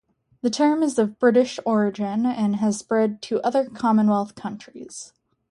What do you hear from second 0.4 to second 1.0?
The term is